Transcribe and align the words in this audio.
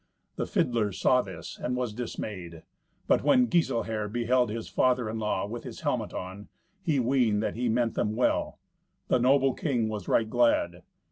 The 0.35 0.47
fiddler 0.47 0.91
saw 0.91 1.21
this, 1.21 1.59
and 1.61 1.75
was 1.75 1.93
dismayed. 1.93 2.63
But 3.05 3.23
when 3.23 3.45
Giselher 3.51 4.07
beheld 4.07 4.49
his 4.49 4.67
father 4.67 5.07
in 5.07 5.19
law 5.19 5.45
with 5.45 5.63
his 5.63 5.81
helmet 5.81 6.11
on, 6.11 6.47
he 6.81 6.99
weened 6.99 7.43
that 7.43 7.53
he 7.55 7.69
meant 7.69 7.93
them 7.93 8.15
well. 8.15 8.57
The 9.09 9.19
noble 9.19 9.53
king 9.53 9.89
was 9.89 10.07
right 10.07 10.27
glad. 10.27 10.81